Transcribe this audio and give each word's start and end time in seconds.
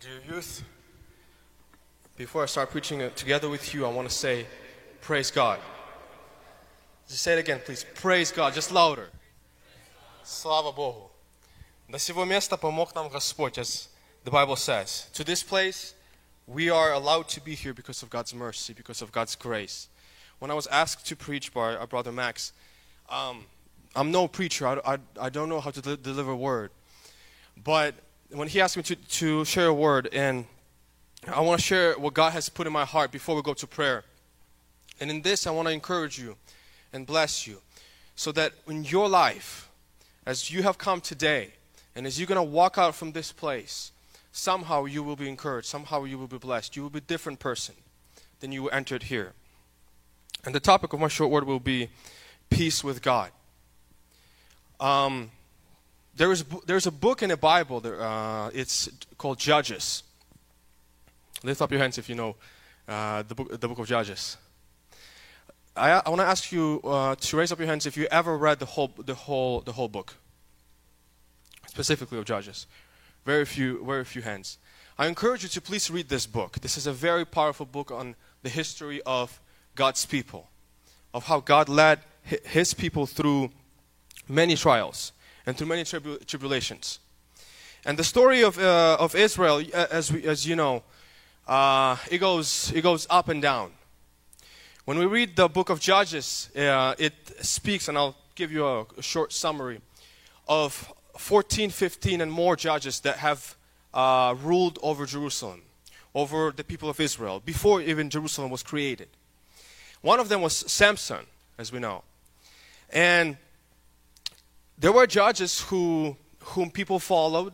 Dear 0.00 0.20
youth, 0.34 0.62
before 2.16 2.42
I 2.42 2.46
start 2.46 2.70
preaching 2.70 3.02
uh, 3.02 3.10
together 3.10 3.48
with 3.48 3.74
you, 3.74 3.86
I 3.86 3.88
want 3.90 4.08
to 4.08 4.14
say, 4.14 4.46
praise 5.00 5.30
God. 5.30 5.58
Just 7.08 7.22
say 7.22 7.34
it 7.34 7.38
again, 7.38 7.60
please. 7.64 7.84
Praise 7.94 8.30
God, 8.30 8.54
just 8.54 8.70
louder. 8.70 9.10
Слава 10.22 10.72
Богу. 10.72 11.10
До 11.88 11.98
сего 11.98 12.24
места 12.24 12.56
помог 12.56 12.94
нам 12.94 13.10
Господь, 13.10 13.58
as 13.58 13.88
the 14.24 14.30
Bible 14.30 14.56
says. 14.56 15.08
To 15.14 15.24
this 15.24 15.42
place, 15.42 15.94
we 16.46 16.70
are 16.70 16.92
allowed 16.92 17.28
to 17.28 17.40
be 17.40 17.54
here 17.54 17.74
because 17.74 18.02
of 18.02 18.10
God's 18.10 18.34
mercy, 18.34 18.72
because 18.72 19.02
of 19.02 19.12
God's 19.12 19.36
grace. 19.36 19.88
When 20.38 20.50
I 20.50 20.54
was 20.54 20.66
asked 20.66 21.06
to 21.06 21.16
preach 21.16 21.52
by 21.52 21.76
our 21.76 21.86
brother 21.86 22.12
Max, 22.12 22.52
um, 23.08 23.44
I'm 23.94 24.10
no 24.10 24.28
preacher. 24.28 24.66
I, 24.66 24.94
I, 24.94 24.98
I 25.20 25.28
don't 25.30 25.48
know 25.48 25.60
how 25.60 25.70
to 25.70 25.80
de- 25.80 25.96
deliver 25.96 26.32
a 26.32 26.36
word. 26.36 26.70
But 27.62 27.94
when 28.31 28.47
he 28.47 28.61
asked 28.61 28.77
me 28.77 28.83
to, 28.83 28.95
to 28.95 29.45
share 29.45 29.67
a 29.67 29.73
word, 29.73 30.09
and 30.13 30.45
I 31.27 31.41
want 31.41 31.59
to 31.59 31.65
share 31.65 31.93
what 31.93 32.13
God 32.13 32.33
has 32.33 32.49
put 32.49 32.67
in 32.67 32.73
my 32.73 32.85
heart 32.85 33.11
before 33.11 33.35
we 33.35 33.41
go 33.41 33.53
to 33.53 33.67
prayer. 33.67 34.03
And 34.99 35.09
in 35.09 35.21
this, 35.21 35.47
I 35.47 35.51
want 35.51 35.67
to 35.67 35.73
encourage 35.73 36.19
you 36.19 36.35
and 36.93 37.05
bless 37.05 37.47
you 37.47 37.61
so 38.15 38.31
that 38.33 38.53
in 38.67 38.83
your 38.83 39.07
life, 39.07 39.69
as 40.25 40.51
you 40.51 40.63
have 40.63 40.77
come 40.77 41.01
today, 41.01 41.53
and 41.95 42.05
as 42.05 42.19
you're 42.19 42.27
going 42.27 42.37
to 42.37 42.43
walk 42.43 42.77
out 42.77 42.95
from 42.95 43.13
this 43.13 43.31
place, 43.31 43.91
somehow 44.31 44.85
you 44.85 45.01
will 45.03 45.15
be 45.15 45.27
encouraged, 45.27 45.67
somehow 45.67 46.03
you 46.03 46.17
will 46.17 46.27
be 46.27 46.37
blessed. 46.37 46.75
You 46.75 46.83
will 46.83 46.89
be 46.89 46.99
a 46.99 47.01
different 47.01 47.39
person 47.39 47.75
than 48.39 48.51
you 48.51 48.69
entered 48.69 49.03
here. 49.03 49.33
And 50.45 50.53
the 50.55 50.59
topic 50.59 50.93
of 50.93 50.99
my 50.99 51.07
short 51.07 51.31
word 51.31 51.45
will 51.45 51.59
be 51.59 51.89
peace 52.49 52.83
with 52.83 53.01
God. 53.01 53.31
Um, 54.79 55.31
there 56.15 56.31
is, 56.31 56.43
there's 56.65 56.87
a 56.87 56.91
book 56.91 57.23
in 57.23 57.29
the 57.29 57.37
Bible, 57.37 57.81
uh, 57.85 58.49
it's 58.53 58.89
called 59.17 59.39
Judges. 59.39 60.03
Lift 61.43 61.61
up 61.61 61.71
your 61.71 61.79
hands 61.79 61.97
if 61.97 62.09
you 62.09 62.15
know 62.15 62.35
uh, 62.87 63.23
the, 63.23 63.35
book, 63.35 63.59
the 63.59 63.67
book 63.67 63.79
of 63.79 63.87
Judges. 63.87 64.37
I, 65.75 66.01
I 66.05 66.09
want 66.09 66.19
to 66.19 66.27
ask 66.27 66.51
you 66.51 66.81
uh, 66.83 67.15
to 67.15 67.37
raise 67.37 67.51
up 67.51 67.59
your 67.59 67.67
hands 67.67 67.85
if 67.85 67.95
you 67.95 68.07
ever 68.11 68.37
read 68.37 68.59
the 68.59 68.65
whole, 68.65 68.91
the, 68.97 69.15
whole, 69.15 69.61
the 69.61 69.71
whole 69.71 69.87
book, 69.87 70.15
specifically 71.67 72.17
of 72.17 72.25
Judges. 72.25 72.67
Very 73.25 73.45
few, 73.45 73.83
very 73.85 74.03
few 74.03 74.21
hands. 74.21 74.57
I 74.97 75.07
encourage 75.07 75.43
you 75.43 75.49
to 75.49 75.61
please 75.61 75.89
read 75.89 76.09
this 76.09 76.25
book. 76.25 76.59
This 76.59 76.77
is 76.77 76.85
a 76.85 76.91
very 76.91 77.23
powerful 77.23 77.65
book 77.65 77.91
on 77.91 78.15
the 78.43 78.49
history 78.49 79.01
of 79.05 79.39
God's 79.75 80.05
people, 80.05 80.49
of 81.13 81.27
how 81.27 81.39
God 81.39 81.69
led 81.69 81.99
his 82.23 82.73
people 82.73 83.05
through 83.05 83.51
many 84.27 84.55
trials 84.55 85.13
and 85.49 85.57
through 85.57 85.67
many 85.67 85.83
tribu- 85.83 86.19
tribulations. 86.19 86.99
And 87.83 87.97
the 87.97 88.03
story 88.03 88.43
of, 88.43 88.59
uh, 88.59 88.97
of 88.99 89.15
Israel, 89.15 89.63
uh, 89.73 89.87
as, 89.89 90.13
we, 90.13 90.23
as 90.27 90.45
you 90.45 90.55
know, 90.55 90.83
uh, 91.47 91.97
it, 92.11 92.19
goes, 92.19 92.71
it 92.75 92.81
goes 92.81 93.07
up 93.09 93.29
and 93.29 93.41
down. 93.41 93.71
When 94.85 94.99
we 94.99 95.07
read 95.07 95.35
the 95.35 95.49
book 95.49 95.71
of 95.71 95.79
Judges, 95.79 96.51
uh, 96.55 96.93
it 96.99 97.13
speaks, 97.43 97.87
and 97.87 97.97
I'll 97.97 98.15
give 98.35 98.51
you 98.51 98.63
a, 98.63 98.85
a, 98.97 99.01
short 99.01 99.33
summary, 99.33 99.81
of 100.47 100.93
14, 101.17 101.71
15, 101.71 102.21
and 102.21 102.31
more 102.31 102.55
judges 102.55 102.99
that 102.99 103.17
have 103.17 103.55
uh, 103.91 104.35
ruled 104.43 104.77
over 104.83 105.07
Jerusalem, 105.07 105.63
over 106.13 106.53
the 106.55 106.63
people 106.63 106.89
of 106.89 106.99
Israel, 106.99 107.41
before 107.43 107.81
even 107.81 108.11
Jerusalem 108.11 108.51
was 108.51 108.61
created. 108.61 109.07
One 110.01 110.19
of 110.19 110.29
them 110.29 110.43
was 110.43 110.53
Samson, 110.71 111.25
as 111.57 111.71
we 111.71 111.79
know. 111.79 112.03
And 112.91 113.37
there 114.79 114.91
were 114.93 115.05
judges 115.05 115.61
who, 115.61 116.15
whom 116.39 116.71
people 116.71 116.99
followed, 116.99 117.53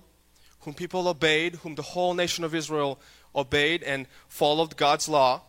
whom 0.62 0.73
people 0.73 1.08
obeyed, 1.08 1.56
whom 1.56 1.76
the 1.76 1.81
whole 1.81 2.14
nation 2.14 2.44
of 2.44 2.54
Israel 2.54 3.00
obeyed 3.36 3.84
and 3.84 4.08
followed 4.28 4.78
God's 4.78 5.09
law. 5.09 5.42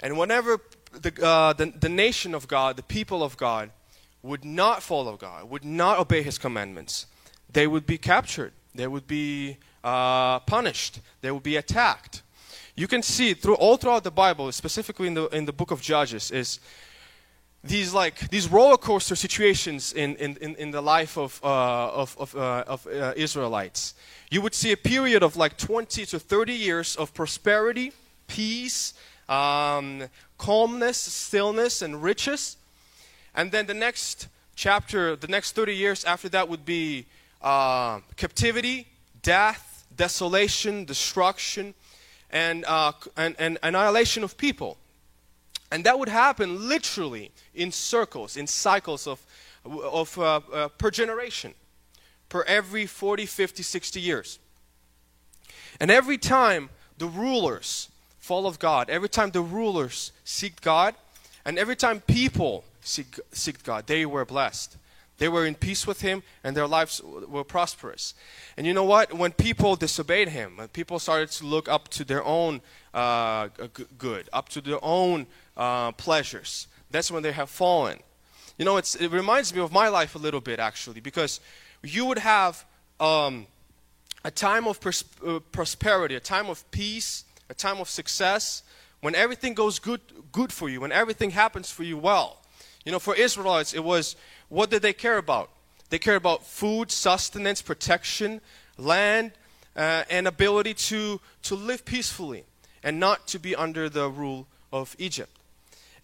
And 0.00 0.18
whenever 0.18 0.60
the, 0.92 1.24
uh, 1.24 1.52
the, 1.52 1.72
the 1.78 1.88
nation 1.88 2.34
of 2.34 2.48
God, 2.48 2.76
the 2.76 2.82
people 2.82 3.22
of 3.22 3.36
God, 3.36 3.70
would 4.22 4.44
not 4.44 4.82
follow 4.82 5.16
God, 5.16 5.48
would 5.48 5.64
not 5.64 5.98
obey 5.98 6.22
His 6.22 6.38
commandments, 6.38 7.06
they 7.52 7.66
would 7.66 7.86
be 7.86 7.96
captured, 7.96 8.52
they 8.74 8.88
would 8.88 9.06
be 9.06 9.56
uh, 9.84 10.40
punished, 10.40 11.00
they 11.20 11.30
would 11.30 11.44
be 11.44 11.56
attacked. 11.56 12.22
You 12.74 12.88
can 12.88 13.02
see 13.02 13.34
through 13.34 13.54
all 13.54 13.76
throughout 13.76 14.04
the 14.04 14.10
Bible, 14.10 14.50
specifically 14.52 15.06
in 15.06 15.14
the 15.14 15.28
in 15.28 15.46
the 15.46 15.52
book 15.52 15.70
of 15.70 15.80
Judges, 15.80 16.30
is 16.30 16.60
these 17.66 17.92
like 17.92 18.30
these 18.30 18.48
roller 18.48 18.76
coaster 18.76 19.16
situations 19.16 19.92
in, 19.92 20.16
in, 20.16 20.36
in, 20.40 20.54
in 20.56 20.70
the 20.70 20.80
life 20.80 21.16
of, 21.16 21.40
uh, 21.42 21.88
of, 21.88 22.16
of, 22.18 22.36
uh, 22.36 22.64
of 22.66 22.86
uh, 22.86 23.12
Israelites. 23.16 23.94
You 24.30 24.42
would 24.42 24.54
see 24.54 24.72
a 24.72 24.76
period 24.76 25.22
of 25.22 25.36
like 25.36 25.56
20 25.56 26.06
to 26.06 26.18
30 26.18 26.52
years 26.52 26.96
of 26.96 27.14
prosperity, 27.14 27.92
peace, 28.26 28.94
um, 29.28 30.04
calmness, 30.38 30.98
stillness, 30.98 31.82
and 31.82 32.02
riches. 32.02 32.56
And 33.34 33.52
then 33.52 33.66
the 33.66 33.74
next 33.74 34.28
chapter, 34.56 35.16
the 35.16 35.28
next 35.28 35.54
30 35.54 35.74
years 35.74 36.04
after 36.04 36.28
that 36.30 36.48
would 36.48 36.64
be 36.64 37.06
uh, 37.42 38.00
captivity, 38.16 38.86
death, 39.22 39.84
desolation, 39.96 40.84
destruction, 40.84 41.74
and, 42.30 42.64
uh, 42.66 42.92
and, 43.16 43.36
and 43.38 43.58
annihilation 43.62 44.24
of 44.24 44.36
people. 44.36 44.76
And 45.70 45.84
that 45.84 45.98
would 45.98 46.08
happen 46.08 46.68
literally 46.68 47.32
in 47.54 47.72
circles, 47.72 48.36
in 48.36 48.46
cycles 48.46 49.06
of, 49.06 49.20
of 49.64 50.18
uh, 50.18 50.40
uh, 50.52 50.68
per 50.68 50.90
generation, 50.90 51.54
per 52.28 52.42
every 52.42 52.86
40, 52.86 53.26
50, 53.26 53.62
60 53.62 54.00
years. 54.00 54.38
And 55.80 55.90
every 55.90 56.18
time 56.18 56.70
the 56.98 57.06
rulers 57.06 57.88
fall 58.18 58.46
of 58.46 58.58
God, 58.58 58.88
every 58.90 59.08
time 59.08 59.30
the 59.30 59.42
rulers 59.42 60.12
seek 60.24 60.60
God, 60.60 60.94
and 61.44 61.58
every 61.58 61.76
time 61.76 62.00
people 62.00 62.64
seek, 62.80 63.18
seek 63.32 63.62
God, 63.62 63.86
they 63.86 64.06
were 64.06 64.24
blessed. 64.24 64.76
They 65.18 65.28
were 65.28 65.46
in 65.46 65.54
peace 65.54 65.86
with 65.86 66.02
Him, 66.02 66.22
and 66.44 66.56
their 66.56 66.66
lives 66.66 67.00
were 67.02 67.44
prosperous. 67.44 68.14
And 68.56 68.66
you 68.66 68.74
know 68.74 68.84
what? 68.84 69.14
When 69.14 69.32
people 69.32 69.76
disobeyed 69.76 70.28
Him, 70.28 70.58
when 70.58 70.68
people 70.68 70.98
started 70.98 71.30
to 71.32 71.46
look 71.46 71.68
up 71.68 71.88
to 71.88 72.04
their 72.04 72.22
own 72.22 72.60
uh, 72.92 73.48
good, 73.98 74.28
up 74.32 74.48
to 74.50 74.60
their 74.60 74.82
own 74.82 75.26
uh, 75.56 75.92
pleasures, 75.92 76.66
that's 76.90 77.10
when 77.10 77.22
they 77.22 77.32
have 77.32 77.48
fallen. 77.48 77.98
You 78.58 78.64
know, 78.64 78.76
it 78.76 79.10
reminds 79.10 79.54
me 79.54 79.60
of 79.60 79.72
my 79.72 79.88
life 79.88 80.14
a 80.14 80.18
little 80.18 80.40
bit, 80.40 80.58
actually, 80.58 81.00
because 81.00 81.40
you 81.82 82.04
would 82.06 82.18
have 82.18 82.64
um, 83.00 83.46
a 84.24 84.30
time 84.30 84.66
of 84.66 84.80
pers- 84.80 85.04
uh, 85.26 85.40
prosperity, 85.52 86.14
a 86.14 86.20
time 86.20 86.48
of 86.48 86.68
peace, 86.70 87.24
a 87.48 87.54
time 87.54 87.78
of 87.80 87.88
success, 87.88 88.62
when 89.00 89.14
everything 89.14 89.54
goes 89.54 89.78
good, 89.78 90.00
good 90.32 90.52
for 90.52 90.68
you, 90.68 90.80
when 90.80 90.92
everything 90.92 91.30
happens 91.30 91.70
for 91.70 91.84
you 91.84 91.96
well. 91.96 92.42
You 92.86 92.92
know, 92.92 93.00
for 93.00 93.16
Israelites, 93.16 93.74
it 93.74 93.82
was 93.82 94.14
what 94.48 94.70
did 94.70 94.80
they 94.80 94.92
care 94.92 95.18
about? 95.18 95.50
They 95.90 95.98
cared 95.98 96.18
about 96.18 96.46
food, 96.46 96.92
sustenance, 96.92 97.60
protection, 97.60 98.40
land, 98.78 99.32
uh, 99.76 100.04
and 100.08 100.28
ability 100.28 100.74
to, 100.74 101.20
to 101.42 101.56
live 101.56 101.84
peacefully 101.84 102.44
and 102.84 103.00
not 103.00 103.26
to 103.26 103.40
be 103.40 103.56
under 103.56 103.88
the 103.88 104.08
rule 104.08 104.46
of 104.72 104.94
Egypt. 105.00 105.36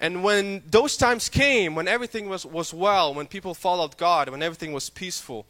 And 0.00 0.24
when 0.24 0.64
those 0.68 0.96
times 0.96 1.28
came, 1.28 1.76
when 1.76 1.86
everything 1.86 2.28
was, 2.28 2.44
was 2.44 2.74
well, 2.74 3.14
when 3.14 3.28
people 3.28 3.54
followed 3.54 3.96
God, 3.96 4.28
when 4.28 4.42
everything 4.42 4.72
was 4.72 4.90
peaceful, 4.90 5.46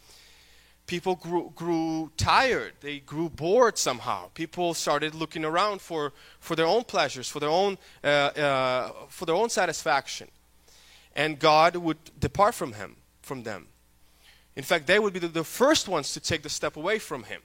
people 0.87 1.15
grew, 1.15 1.51
grew 1.57 2.13
tired. 2.19 2.75
They 2.83 2.99
grew 2.99 3.31
bored 3.31 3.79
somehow. 3.79 4.29
People 4.35 4.75
started 4.75 5.15
looking 5.15 5.47
around 5.47 5.81
for, 5.81 6.13
for 6.41 6.57
their 6.57 6.67
own 6.67 6.85
pleasures, 6.85 7.31
for 7.31 7.41
their 7.41 7.49
own, 7.49 7.79
uh, 8.05 8.07
uh, 8.07 8.93
for 9.09 9.25
their 9.25 9.35
own 9.37 9.49
satisfaction. 9.49 10.29
And 11.15 11.39
God 11.39 11.77
would 11.77 11.99
depart 12.19 12.55
from 12.55 12.73
him, 12.75 12.97
from 13.23 13.43
them. 13.43 13.69
In 14.57 14.63
fact, 14.63 14.87
they 14.87 14.99
would 14.99 15.13
be 15.13 15.19
the, 15.19 15.29
the 15.29 15.45
first 15.45 15.89
ones 15.89 16.13
to 16.15 16.21
take 16.21 16.43
the 16.43 16.49
step 16.49 16.77
away 16.77 16.99
from 16.99 17.25
him. 17.25 17.43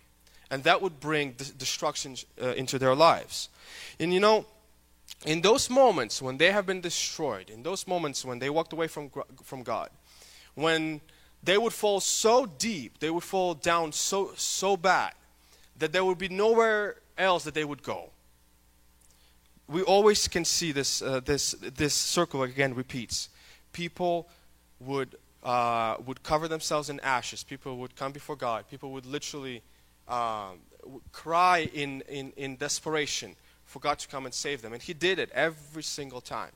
And 0.49 0.63
that 0.63 0.81
would 0.81 0.99
bring 0.99 1.31
destruction 1.57 2.15
uh, 2.41 2.49
into 2.49 2.79
their 2.79 2.95
lives. 2.95 3.49
And 3.99 4.13
you 4.13 4.19
know, 4.19 4.45
in 5.25 5.41
those 5.41 5.69
moments 5.69 6.21
when 6.21 6.37
they 6.37 6.51
have 6.51 6.65
been 6.65 6.81
destroyed, 6.81 7.49
in 7.49 7.63
those 7.63 7.87
moments 7.87 8.23
when 8.23 8.39
they 8.39 8.49
walked 8.49 8.73
away 8.73 8.87
from, 8.87 9.11
from 9.43 9.63
God, 9.63 9.89
when 10.55 11.01
they 11.43 11.57
would 11.57 11.73
fall 11.73 11.99
so 11.99 12.45
deep, 12.45 12.99
they 12.99 13.09
would 13.09 13.23
fall 13.23 13.53
down 13.53 13.91
so, 13.91 14.31
so 14.35 14.77
bad 14.77 15.13
that 15.77 15.91
there 15.91 16.03
would 16.03 16.17
be 16.17 16.29
nowhere 16.29 16.95
else 17.17 17.43
that 17.43 17.53
they 17.53 17.65
would 17.65 17.83
go. 17.83 18.09
We 19.67 19.81
always 19.81 20.27
can 20.27 20.45
see 20.45 20.71
this, 20.71 21.01
uh, 21.01 21.19
this, 21.19 21.51
this 21.51 21.93
circle 21.93 22.43
again 22.43 22.73
repeats. 22.73 23.29
People 23.77 24.27
would, 24.79 25.15
uh, 25.43 25.97
would 26.03 26.23
cover 26.23 26.47
themselves 26.47 26.89
in 26.89 26.99
ashes. 27.01 27.43
People 27.43 27.77
would 27.77 27.95
come 27.95 28.11
before 28.11 28.35
God. 28.35 28.67
People 28.71 28.91
would 28.93 29.05
literally 29.05 29.61
um, 30.07 30.57
cry 31.11 31.69
in, 31.75 32.01
in, 32.09 32.33
in 32.37 32.55
desperation 32.55 33.35
for 33.65 33.77
God 33.77 33.99
to 33.99 34.07
come 34.07 34.25
and 34.25 34.33
save 34.33 34.63
them. 34.63 34.73
And 34.73 34.81
He 34.81 34.95
did 34.95 35.19
it 35.19 35.29
every 35.31 35.83
single 35.83 36.21
time. 36.21 36.49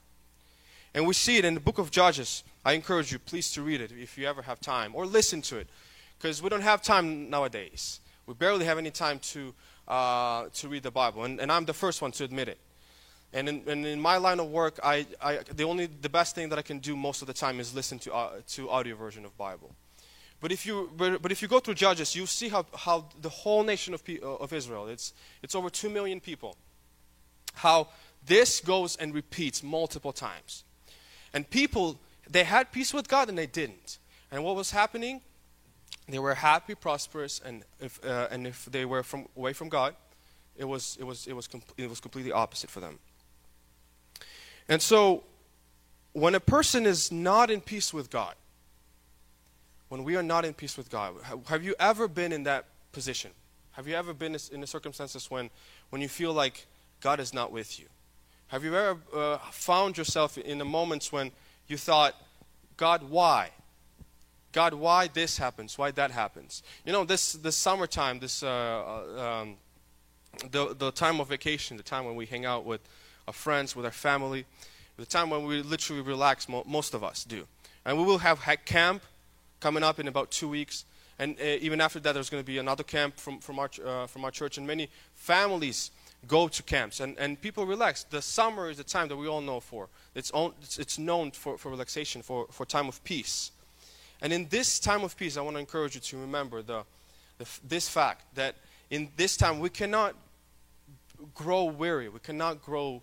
And 0.96 1.06
we 1.06 1.14
see 1.14 1.38
it 1.38 1.46
in 1.46 1.54
the 1.54 1.60
book 1.60 1.78
of 1.78 1.92
Judges. 1.92 2.44
I 2.66 2.74
encourage 2.74 3.12
you, 3.12 3.20
please, 3.20 3.52
to 3.52 3.62
read 3.62 3.82
it 3.82 3.92
if 3.92 4.18
you 4.18 4.26
ever 4.26 4.42
have 4.42 4.60
time, 4.60 4.96
or 4.96 5.06
listen 5.06 5.44
to 5.44 5.58
it, 5.58 5.68
because 6.18 6.42
we 6.42 6.50
don't 6.50 6.64
have 6.64 6.82
time 6.82 7.30
nowadays. 7.30 8.00
We 8.26 8.34
barely 8.34 8.66
have 8.66 8.80
any 8.80 8.92
time 8.92 9.20
to, 9.20 9.54
uh, 9.88 10.46
to 10.54 10.68
read 10.68 10.82
the 10.82 10.92
Bible, 10.92 11.24
and, 11.24 11.40
and 11.40 11.52
I'm 11.52 11.66
the 11.66 11.74
first 11.74 12.02
one 12.02 12.12
to 12.14 12.24
admit 12.24 12.48
it. 12.48 12.58
And 13.34 13.48
in, 13.48 13.64
and 13.68 13.86
in 13.86 14.02
my 14.02 14.18
line 14.18 14.40
of 14.40 14.50
work, 14.52 14.80
I, 14.84 15.06
I, 15.22 15.40
the 15.56 15.64
only 15.64 15.86
the 15.86 16.10
best 16.10 16.36
thing 16.36 16.50
that 16.50 16.60
I 16.60 16.62
can 16.62 16.80
do 16.80 16.96
most 16.96 17.22
of 17.22 17.28
the 17.28 17.34
time 17.34 17.60
is 17.60 17.74
listen 17.74 17.98
to 18.00 18.14
uh, 18.14 18.30
to 18.50 18.70
audio 18.70 18.96
version 18.96 19.26
of 19.26 19.38
Bible. 19.38 19.74
But 20.42 20.52
if 20.52 20.66
you 20.66 20.92
but, 20.98 21.22
but 21.22 21.32
if 21.32 21.42
you 21.42 21.48
go 21.48 21.60
through 21.60 21.76
Judges, 21.76 22.16
you 22.16 22.26
see 22.26 22.50
how, 22.50 22.66
how 22.76 23.06
the 23.22 23.30
whole 23.30 23.64
nation 23.64 23.94
of, 23.94 24.04
uh, 24.10 24.36
of 24.36 24.52
Israel, 24.52 24.88
it's 24.88 25.14
it's 25.44 25.56
over 25.56 25.70
two 25.70 25.90
million 25.90 26.20
people, 26.20 26.58
how 27.54 27.88
this 28.26 28.60
goes 28.60 28.98
and 28.98 29.14
repeats 29.14 29.64
multiple 29.64 30.12
times, 30.12 30.64
and 31.34 31.50
people 31.50 32.00
they 32.30 32.44
had 32.44 32.72
peace 32.72 32.94
with 32.94 33.08
God 33.08 33.30
and 33.30 33.38
they 33.38 33.48
didn't. 33.48 34.00
And 34.32 34.44
what 34.44 34.56
was 34.56 34.72
happening? 34.72 35.22
They 36.08 36.20
were 36.20 36.34
happy, 36.34 36.76
prosperous, 36.76 37.40
and 37.46 37.64
if 37.80 38.04
uh, 38.04 38.28
and 38.32 38.48
if 38.48 38.66
they 38.66 38.86
were 38.86 39.04
from 39.04 39.28
away 39.38 39.54
from 39.54 39.70
God, 39.70 39.96
it 40.58 40.66
was 40.66 40.98
it 41.00 41.04
was 41.04 41.28
it 41.28 41.34
was 41.34 41.56
it 41.78 41.88
was 41.88 42.00
completely 42.02 42.32
opposite 42.32 42.70
for 42.70 42.82
them. 42.82 43.00
And 44.68 44.82
so, 44.82 45.24
when 46.14 46.36
a 46.36 46.40
person 46.40 46.86
is 46.86 47.12
not 47.12 47.50
in 47.50 47.62
peace 47.62 47.94
with 47.94 48.10
God, 48.10 48.36
when 49.90 50.04
we 50.04 50.16
are 50.16 50.24
not 50.24 50.46
in 50.46 50.54
peace 50.54 50.78
with 50.78 50.90
God, 50.90 51.16
have 51.48 51.64
you 51.64 51.76
ever 51.80 52.08
been 52.08 52.32
in 52.32 52.44
that 52.44 52.66
position? 52.92 53.32
Have 53.74 53.88
you 53.88 53.96
ever 53.96 54.14
been 54.14 54.36
in 54.52 54.62
the 54.62 54.68
circumstances 54.68 55.32
when, 55.32 55.50
when 55.90 56.02
you 56.02 56.10
feel 56.10 56.34
like 56.34 56.66
God 57.00 57.20
is 57.20 57.34
not 57.34 57.52
with 57.52 57.80
you? 57.80 57.86
Have 58.48 58.64
you 58.66 58.76
ever 58.76 59.00
uh, 59.14 59.38
found 59.52 59.98
yourself 59.98 60.38
in 60.38 60.58
the 60.58 60.66
moments 60.66 61.12
when 61.12 61.32
you 61.68 61.78
thought, 61.78 62.16
God, 62.76 63.04
why? 63.10 63.52
God, 64.52 64.74
why 64.74 65.08
this 65.08 65.38
happens? 65.38 65.78
Why 65.78 65.92
that 65.92 66.12
happens? 66.12 66.64
You 66.86 66.92
know, 66.92 67.06
this, 67.06 67.34
this 67.34 67.56
summertime, 67.56 68.20
this, 68.20 68.44
uh, 68.44 68.48
uh 68.48 69.42
um, 69.42 69.56
the, 70.52 70.76
the 70.76 70.92
time 70.92 71.22
of 71.22 71.30
vacation, 71.30 71.78
the 71.78 71.84
time 71.84 72.06
when 72.06 72.16
we 72.16 72.26
hang 72.26 72.46
out 72.46 72.66
with 72.66 72.82
our 73.28 73.34
friends, 73.34 73.76
with 73.76 73.86
our 73.86 73.92
family, 73.92 74.46
the 74.98 75.06
time 75.06 75.30
when 75.30 75.46
we 75.46 75.62
literally 75.62 76.02
relax, 76.02 76.48
mo- 76.48 76.64
most 76.68 76.94
of 76.94 77.04
us 77.04 77.24
do. 77.24 77.46
And 77.86 77.98
we 77.98 78.04
will 78.04 78.20
have 78.20 78.40
camp 78.66 79.04
coming 79.60 79.84
up 79.84 80.00
in 80.00 80.08
about 80.08 80.32
two 80.32 80.48
weeks. 80.48 80.86
And 81.18 81.36
uh, 81.40 81.44
even 81.62 81.82
after 81.82 82.00
that, 82.00 82.14
there's 82.14 82.30
going 82.30 82.44
to 82.44 82.48
be 82.48 82.58
another 82.58 82.84
camp 82.84 83.20
from, 83.20 83.40
from, 83.40 83.60
our, 83.60 83.70
uh, 83.86 84.08
from 84.08 84.26
our 84.26 84.32
church. 84.32 84.58
And 84.58 84.68
many 84.68 84.90
families 85.16 85.92
go 86.28 86.48
to 86.48 86.64
camps 86.64 87.00
and, 87.00 87.18
and 87.18 87.42
people 87.42 87.66
relax. 87.66 88.04
The 88.04 88.22
summer 88.22 88.70
is 88.70 88.78
the 88.78 88.84
time 88.84 89.08
that 89.08 89.18
we 89.18 89.28
all 89.28 89.42
know 89.42 89.60
for. 89.60 89.88
It's, 90.14 90.32
it's, 90.36 90.78
it's 90.78 91.00
known 91.00 91.32
for, 91.32 91.58
for 91.58 91.70
relaxation, 91.70 92.22
for, 92.22 92.48
for 92.52 92.66
time 92.66 92.88
of 92.88 93.04
peace. 93.04 93.52
And 94.22 94.32
in 94.32 94.48
this 94.50 94.80
time 94.80 95.04
of 95.04 95.18
peace, 95.18 95.38
I 95.38 95.42
want 95.42 95.56
to 95.56 95.60
encourage 95.60 95.96
you 95.96 96.02
to 96.02 96.18
remember 96.18 96.62
the, 96.62 96.84
the, 97.40 97.48
this 97.68 97.90
fact 97.90 98.36
that 98.36 98.56
in 98.92 99.10
this 99.16 99.36
time 99.36 99.60
we 99.60 99.70
cannot 99.70 100.16
grow 101.34 101.66
weary. 101.66 102.10
We 102.10 102.20
cannot 102.20 102.64
grow 102.64 103.02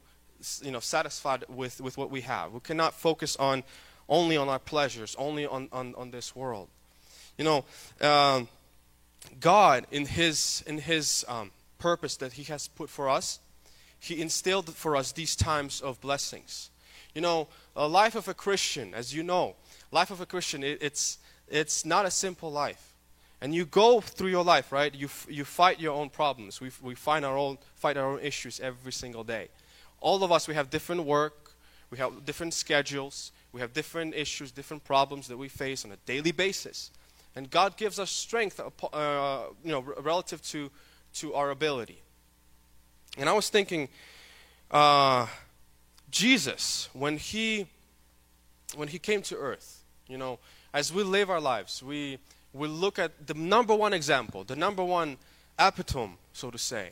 you 0.63 0.71
know, 0.71 0.81
satisfied 0.81 1.45
with, 1.49 1.81
with 1.81 1.97
what 1.97 2.11
we 2.11 2.23
have. 2.23 2.53
We 2.53 2.61
cannot 2.61 2.95
focus 2.95 3.37
on 3.37 3.65
only 4.09 4.37
on 4.37 4.49
our 4.49 4.59
pleasures, 4.59 5.15
only 5.19 5.47
on, 5.47 5.69
on, 5.73 5.95
on 5.97 6.11
this 6.11 6.35
world. 6.35 6.69
You 7.37 7.45
know, 7.45 7.65
um, 8.01 8.49
God, 9.41 9.87
in 9.91 10.07
His, 10.07 10.65
in 10.67 10.79
his 10.79 11.25
um, 11.29 11.51
purpose 11.79 12.17
that 12.17 12.33
He 12.33 12.45
has 12.45 12.69
put 12.69 12.89
for 12.89 13.09
us, 13.09 13.39
He 14.01 14.21
instilled 14.21 14.75
for 14.75 14.97
us 14.97 15.13
these 15.13 15.37
times 15.37 15.81
of 15.81 16.01
blessings. 16.01 16.71
You 17.15 17.21
know, 17.21 17.49
a 17.77 17.89
life 17.89 18.15
of 18.15 18.29
a 18.29 18.35
Christian, 18.35 18.95
as 18.95 19.15
you 19.15 19.23
know, 19.23 19.57
life 19.91 20.11
of 20.11 20.21
a 20.21 20.27
Christian, 20.27 20.63
it, 20.63 20.79
it's, 20.81 21.19
it's 21.49 21.85
not 21.85 22.07
a 22.07 22.11
simple 22.11 22.51
life. 22.51 22.93
And 23.41 23.55
you 23.55 23.67
go 23.67 24.01
through 24.01 24.31
your 24.31 24.45
life, 24.45 24.73
right? 24.73 24.93
You, 24.93 25.09
you 25.29 25.45
fight 25.45 25.81
your 25.81 25.95
own 25.95 26.11
problems. 26.11 26.61
We, 26.61 26.71
we 26.83 26.95
find 26.95 27.25
our 27.25 27.37
own, 27.37 27.59
fight 27.77 27.97
our 27.97 28.13
own 28.13 28.21
issues 28.21 28.59
every 28.59 28.93
single 28.93 29.23
day. 29.23 29.49
All 30.01 30.23
of 30.23 30.33
us, 30.33 30.47
we 30.49 30.55
have 30.55 30.71
different 30.71 31.05
work, 31.05 31.53
we 31.91 31.99
have 31.99 32.25
different 32.25 32.55
schedules, 32.55 33.33
we 33.53 33.61
have 33.61 33.73
different 33.73 34.15
issues, 34.15 34.53
different 34.53 34.85
problems 34.85 35.29
that 35.29 35.37
we 35.37 35.49
face 35.49 35.85
on 35.85 35.93
a 35.93 35.97
daily 36.07 36.33
basis. 36.33 36.91
And 37.35 37.51
God 37.51 37.77
gives 37.77 37.99
us 37.99 38.11
strength, 38.11 38.61
uh, 38.93 39.43
you 39.65 39.71
know, 39.71 39.81
relative 39.81 40.43
to, 40.43 40.71
to 41.15 41.35
our 41.35 41.51
ability. 41.51 42.03
And 43.17 43.29
I 43.29 43.33
was 43.33 43.49
thinking, 43.49 43.89
uh, 44.71 45.27
Jesus, 46.11 46.89
when 46.93 47.17
he, 47.17 47.67
when 48.75 48.89
he 48.89 48.99
came 48.99 49.23
to 49.23 49.37
earth, 49.37 49.83
you 50.09 50.19
know, 50.19 50.39
as 50.73 50.93
we 50.93 51.03
live 51.03 51.31
our 51.31 51.41
lives, 51.41 51.83
we, 51.83 52.19
we 52.53 52.69
look 52.69 52.99
at 52.99 53.27
the 53.27 53.35
number 53.35 53.75
one 53.75 53.93
example, 53.93 54.45
the 54.45 54.57
number 54.57 54.85
one 54.85 55.17
epitome, 55.59 56.17
so 56.33 56.51
to 56.51 56.59
say, 56.59 56.91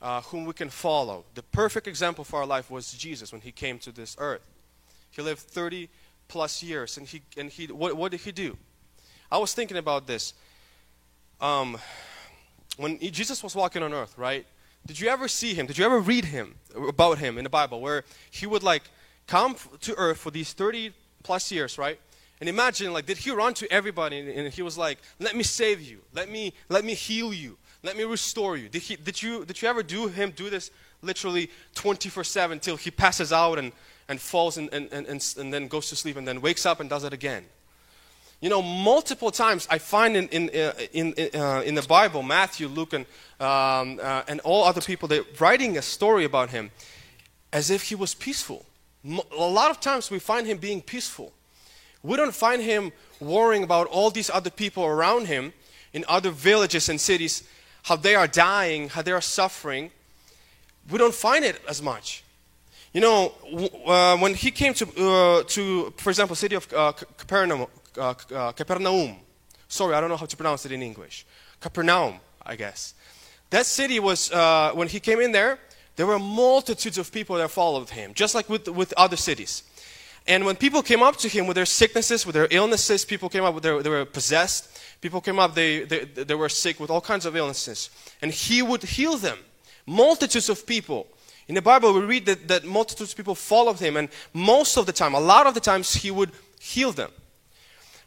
uh, 0.00 0.20
whom 0.22 0.44
we 0.44 0.52
can 0.52 0.70
follow. 0.70 1.24
The 1.34 1.42
perfect 1.42 1.86
example 1.86 2.24
for 2.24 2.40
our 2.40 2.46
life 2.46 2.70
was 2.70 2.92
Jesus 2.92 3.32
when 3.32 3.40
he 3.40 3.52
came 3.52 3.78
to 3.80 3.92
this 3.92 4.16
earth. 4.18 4.42
He 5.10 5.22
lived 5.22 5.40
30 5.40 5.88
plus 6.28 6.62
years, 6.62 6.96
and 6.96 7.06
he 7.06 7.22
and 7.36 7.50
he 7.50 7.66
what, 7.66 7.96
what 7.96 8.12
did 8.12 8.20
he 8.20 8.32
do? 8.32 8.56
I 9.30 9.38
was 9.38 9.54
thinking 9.54 9.76
about 9.76 10.06
this. 10.06 10.34
Um, 11.40 11.78
when 12.76 12.98
he, 12.98 13.10
Jesus 13.10 13.42
was 13.42 13.54
walking 13.54 13.82
on 13.82 13.92
earth, 13.92 14.16
right? 14.16 14.46
Did 14.86 15.00
you 15.00 15.08
ever 15.08 15.28
see 15.28 15.54
him? 15.54 15.66
Did 15.66 15.78
you 15.78 15.84
ever 15.84 15.98
read 15.98 16.26
him 16.26 16.54
about 16.76 17.18
him 17.18 17.36
in 17.38 17.44
the 17.44 17.50
Bible, 17.50 17.80
where 17.80 18.04
he 18.30 18.46
would 18.46 18.62
like 18.62 18.84
come 19.26 19.56
to 19.80 19.94
earth 19.96 20.18
for 20.18 20.30
these 20.30 20.52
30 20.52 20.92
plus 21.22 21.50
years, 21.50 21.76
right? 21.76 21.98
And 22.40 22.48
imagine, 22.48 22.92
like, 22.92 23.04
did 23.04 23.18
he 23.18 23.30
run 23.30 23.52
to 23.54 23.70
everybody 23.72 24.18
and 24.18 24.52
he 24.52 24.62
was 24.62 24.78
like, 24.78 24.98
"Let 25.18 25.34
me 25.34 25.42
save 25.42 25.80
you. 25.82 26.02
Let 26.12 26.30
me 26.30 26.52
let 26.68 26.84
me 26.84 26.94
heal 26.94 27.34
you. 27.34 27.58
Let 27.82 27.96
me 27.96 28.04
restore 28.04 28.56
you." 28.56 28.68
Did 28.68 28.82
he? 28.82 28.96
Did 28.96 29.22
you? 29.22 29.44
Did 29.44 29.62
you 29.62 29.68
ever 29.68 29.82
do 29.82 30.08
him 30.08 30.32
do 30.32 30.50
this 30.50 30.70
literally 31.02 31.50
24/7 31.74 32.60
till 32.60 32.76
he 32.76 32.90
passes 32.90 33.32
out 33.32 33.58
and 33.58 33.72
and 34.08 34.20
falls 34.20 34.56
and, 34.56 34.72
and, 34.72 34.90
and, 34.92 35.34
and 35.38 35.52
then 35.52 35.68
goes 35.68 35.90
to 35.90 35.96
sleep 35.96 36.16
and 36.16 36.26
then 36.26 36.40
wakes 36.40 36.64
up 36.64 36.80
and 36.80 36.88
does 36.88 37.04
it 37.04 37.12
again. 37.12 37.44
You 38.40 38.48
know, 38.48 38.62
multiple 38.62 39.30
times 39.30 39.66
I 39.70 39.78
find 39.78 40.16
in, 40.16 40.28
in, 40.28 40.48
uh, 40.48 40.72
in, 40.92 41.14
uh, 41.34 41.62
in 41.64 41.74
the 41.74 41.82
Bible, 41.82 42.22
Matthew, 42.22 42.68
Luke, 42.68 42.92
and, 42.92 43.04
um, 43.40 44.00
uh, 44.00 44.22
and 44.28 44.40
all 44.40 44.64
other 44.64 44.80
people, 44.80 45.08
they're 45.08 45.24
writing 45.38 45.76
a 45.76 45.82
story 45.82 46.24
about 46.24 46.50
him 46.50 46.70
as 47.52 47.70
if 47.70 47.82
he 47.82 47.94
was 47.94 48.14
peaceful. 48.14 48.64
A 49.04 49.44
lot 49.44 49.70
of 49.70 49.80
times 49.80 50.10
we 50.10 50.18
find 50.18 50.46
him 50.46 50.58
being 50.58 50.80
peaceful. 50.80 51.32
We 52.02 52.16
don't 52.16 52.34
find 52.34 52.62
him 52.62 52.92
worrying 53.20 53.64
about 53.64 53.88
all 53.88 54.10
these 54.10 54.30
other 54.30 54.50
people 54.50 54.84
around 54.84 55.26
him 55.26 55.52
in 55.92 56.04
other 56.08 56.30
villages 56.30 56.88
and 56.88 57.00
cities, 57.00 57.42
how 57.82 57.96
they 57.96 58.14
are 58.14 58.26
dying, 58.26 58.88
how 58.88 59.02
they 59.02 59.12
are 59.12 59.20
suffering. 59.20 59.90
We 60.90 60.98
don't 60.98 61.14
find 61.14 61.44
it 61.44 61.60
as 61.68 61.82
much. 61.82 62.24
You 62.92 63.00
know, 63.02 63.32
uh, 63.86 64.16
when 64.16 64.34
he 64.34 64.50
came 64.50 64.74
to, 64.74 64.86
uh, 64.86 65.42
to, 65.44 65.92
for 65.96 66.10
example, 66.10 66.34
city 66.34 66.54
of 66.54 66.72
uh, 66.72 66.92
Capernaum, 66.92 67.66
uh, 67.96 68.14
uh, 68.34 68.52
Capernaum, 68.52 69.16
sorry, 69.68 69.94
I 69.94 70.00
don't 70.00 70.08
know 70.08 70.16
how 70.16 70.26
to 70.26 70.36
pronounce 70.36 70.64
it 70.64 70.72
in 70.72 70.82
English. 70.82 71.26
Capernaum, 71.60 72.14
I 72.44 72.56
guess. 72.56 72.94
That 73.50 73.66
city 73.66 74.00
was, 74.00 74.30
uh, 74.32 74.72
when 74.74 74.88
he 74.88 75.00
came 75.00 75.20
in 75.20 75.32
there, 75.32 75.58
there 75.96 76.06
were 76.06 76.18
multitudes 76.18 76.96
of 76.96 77.10
people 77.12 77.36
that 77.36 77.50
followed 77.50 77.90
him, 77.90 78.14
just 78.14 78.34
like 78.34 78.48
with, 78.48 78.68
with 78.68 78.94
other 78.96 79.16
cities. 79.16 79.64
And 80.28 80.44
when 80.44 80.54
people 80.56 80.82
came 80.82 81.02
up 81.02 81.16
to 81.16 81.28
him 81.28 81.46
with 81.48 81.56
their 81.56 81.66
sicknesses, 81.66 82.24
with 82.24 82.34
their 82.34 82.48
illnesses, 82.50 83.04
people 83.04 83.28
came 83.28 83.44
up 83.44 83.54
with 83.54 83.62
their, 83.64 83.82
they 83.82 83.90
were 83.90 84.04
possessed. 84.04 84.78
People 85.00 85.20
came 85.20 85.38
up, 85.38 85.54
they, 85.54 85.84
they, 85.84 86.04
they 86.04 86.34
were 86.34 86.50
sick 86.50 86.78
with 86.78 86.90
all 86.90 87.00
kinds 87.00 87.24
of 87.24 87.34
illnesses. 87.34 87.90
And 88.22 88.30
he 88.30 88.62
would 88.62 88.82
heal 88.82 89.16
them. 89.16 89.38
Multitudes 89.86 90.48
of 90.48 90.66
people 90.66 91.06
in 91.48 91.54
the 91.54 91.62
Bible, 91.62 91.94
we 91.94 92.02
read 92.02 92.26
that, 92.26 92.46
that 92.48 92.64
multitudes 92.64 93.12
of 93.12 93.16
people 93.16 93.34
followed 93.34 93.80
him, 93.80 93.96
and 93.96 94.10
most 94.34 94.76
of 94.76 94.84
the 94.84 94.92
time, 94.92 95.14
a 95.14 95.20
lot 95.20 95.46
of 95.46 95.54
the 95.54 95.60
times, 95.60 95.94
he 95.94 96.10
would 96.10 96.30
heal 96.60 96.92
them. 96.92 97.10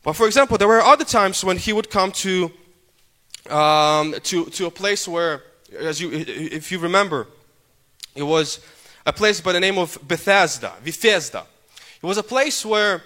But 0.04 0.14
for 0.14 0.28
example, 0.28 0.60
there 0.60 0.68
were 0.68 0.82
other 0.82 1.06
times 1.06 1.44
when 1.44 1.58
he 1.58 1.74
would 1.74 1.90
come 1.90 2.12
to, 2.12 2.52
um, 3.50 4.14
to, 4.24 4.46
to 4.46 4.68
a 4.68 4.72
place 4.72 5.08
where, 5.08 5.42
as 5.76 6.00
you, 6.00 6.12
if 6.12 6.72
you 6.72 6.78
remember, 6.78 7.28
it 8.14 8.24
was 8.24 8.60
a 9.08 9.14
place 9.14 9.42
by 9.42 9.54
the 9.54 9.60
name 9.60 9.80
of 9.80 9.98
Bethesda, 10.08 10.74
Bethesda. 10.84 11.46
It 12.02 12.06
was 12.06 12.18
a 12.18 12.24
place 12.24 12.66
where 12.66 13.04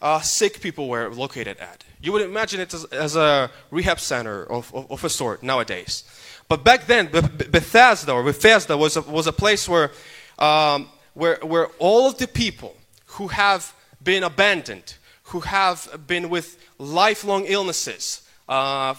uh, 0.00 0.20
sick 0.20 0.60
people 0.60 0.88
were 0.88 1.10
located 1.10 1.58
at. 1.58 1.84
You 2.00 2.12
would 2.12 2.22
imagine 2.22 2.60
it 2.60 2.72
as, 2.72 2.84
as 2.86 3.16
a 3.16 3.50
rehab 3.70 4.00
center 4.00 4.44
of, 4.44 4.74
of, 4.74 4.90
of 4.90 5.04
a 5.04 5.08
sort 5.08 5.42
nowadays. 5.42 6.04
But 6.48 6.64
back 6.64 6.86
then, 6.86 7.08
Bethesda 7.08 8.12
or 8.12 8.22
Bethesda 8.22 8.76
was 8.76 8.96
a, 8.96 9.02
was 9.02 9.26
a 9.26 9.32
place 9.32 9.68
where, 9.68 9.90
um, 10.38 10.88
where, 11.14 11.38
where 11.42 11.66
all 11.78 12.08
of 12.08 12.16
the 12.16 12.26
people 12.26 12.74
who 13.06 13.28
have 13.28 13.74
been 14.02 14.22
abandoned, 14.22 14.94
who 15.24 15.40
have 15.40 16.06
been 16.06 16.30
with 16.30 16.56
lifelong 16.78 17.44
illnesses, 17.46 18.22
uh, 18.48 18.94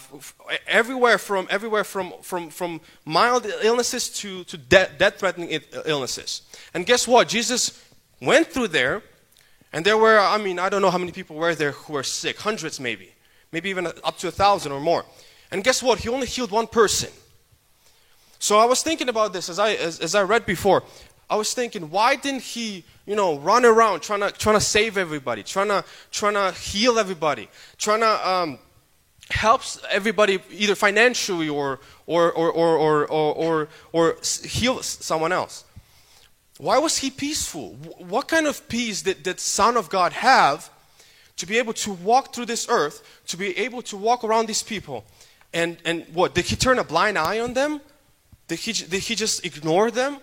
everywhere 0.68 1.18
from 1.18 1.48
everywhere 1.50 1.82
from, 1.82 2.12
from, 2.22 2.50
from 2.50 2.80
mild 3.04 3.46
illnesses 3.62 4.08
to, 4.10 4.44
to 4.44 4.56
death-threatening 4.56 5.60
illnesses. 5.86 6.42
And 6.72 6.86
guess 6.86 7.08
what? 7.08 7.26
Jesus 7.26 7.84
went 8.20 8.46
through 8.46 8.68
there, 8.68 9.02
and 9.72 9.84
there 9.84 9.96
were, 9.96 10.18
I 10.18 10.38
mean, 10.38 10.58
I 10.58 10.68
don't 10.68 10.82
know 10.82 10.90
how 10.90 10.98
many 10.98 11.12
people 11.12 11.36
were 11.36 11.54
there 11.54 11.72
who 11.72 11.92
were 11.92 12.02
sick, 12.02 12.38
hundreds 12.38 12.80
maybe, 12.80 13.12
maybe 13.52 13.70
even 13.70 13.86
up 13.86 14.18
to 14.18 14.28
a 14.28 14.32
thousand 14.32 14.72
or 14.72 14.80
more. 14.80 15.04
And 15.50 15.62
guess 15.62 15.82
what? 15.82 16.00
He 16.00 16.08
only 16.08 16.26
healed 16.26 16.50
one 16.50 16.66
person. 16.66 17.10
So 18.38 18.58
I 18.58 18.64
was 18.64 18.82
thinking 18.82 19.08
about 19.08 19.32
this 19.32 19.48
as 19.48 19.58
I, 19.58 19.74
as, 19.74 20.00
as 20.00 20.14
I 20.14 20.22
read 20.22 20.46
before. 20.46 20.82
I 21.28 21.36
was 21.36 21.54
thinking, 21.54 21.90
why 21.90 22.16
didn't 22.16 22.42
he, 22.42 22.84
you 23.06 23.14
know, 23.14 23.38
run 23.38 23.64
around 23.64 24.00
trying 24.00 24.20
to, 24.20 24.32
trying 24.32 24.56
to 24.56 24.64
save 24.64 24.98
everybody, 24.98 25.42
trying 25.44 25.68
to, 25.68 25.84
trying 26.10 26.34
to 26.34 26.52
heal 26.58 26.98
everybody, 26.98 27.48
trying 27.78 28.00
to 28.00 28.28
um, 28.28 28.58
help 29.30 29.62
everybody 29.90 30.40
either 30.50 30.74
financially 30.74 31.48
or, 31.48 31.78
or, 32.06 32.32
or, 32.32 32.50
or, 32.50 32.76
or, 32.76 33.06
or, 33.06 33.34
or, 33.34 33.68
or 33.92 34.16
heal 34.42 34.82
someone 34.82 35.30
else? 35.30 35.64
Why 36.60 36.76
was 36.76 36.98
he 36.98 37.08
peaceful? 37.08 37.70
What 37.96 38.28
kind 38.28 38.46
of 38.46 38.68
peace 38.68 39.00
did, 39.00 39.22
did 39.22 39.40
Son 39.40 39.78
of 39.78 39.88
God 39.88 40.12
have 40.12 40.70
to 41.38 41.46
be 41.46 41.56
able 41.56 41.72
to 41.72 41.92
walk 41.94 42.34
through 42.34 42.44
this 42.44 42.68
earth, 42.68 43.02
to 43.28 43.38
be 43.38 43.56
able 43.56 43.80
to 43.82 43.96
walk 43.96 44.24
around 44.24 44.46
these 44.46 44.62
people? 44.62 45.06
And, 45.54 45.78
and 45.86 46.04
what? 46.12 46.34
Did 46.34 46.44
he 46.44 46.56
turn 46.56 46.78
a 46.78 46.84
blind 46.84 47.16
eye 47.16 47.40
on 47.40 47.54
them? 47.54 47.80
Did 48.46 48.58
he, 48.58 48.72
did 48.74 49.00
he 49.00 49.14
just 49.14 49.42
ignore 49.46 49.90
them? 49.90 50.18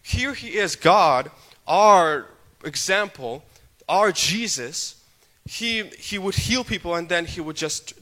Here 0.00 0.32
he 0.32 0.54
is, 0.58 0.76
God, 0.76 1.32
our 1.66 2.28
example, 2.64 3.42
our 3.88 4.12
Jesus. 4.12 5.02
He, 5.44 5.82
he 5.98 6.18
would 6.18 6.36
heal 6.36 6.62
people 6.62 6.94
and 6.94 7.08
then 7.08 7.26
he 7.26 7.40
would 7.40 7.56
just 7.56 7.94